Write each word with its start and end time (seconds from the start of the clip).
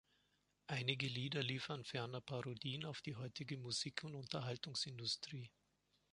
Einige 0.65 1.05
Lieder 1.05 1.43
liefern 1.43 1.83
ferner 1.83 2.21
Parodien 2.21 2.85
auf 2.85 3.01
die 3.01 3.17
heutige 3.17 3.55
Musik- 3.59 4.03
und 4.03 4.15
Unterhaltungsindustrie. 4.15 5.51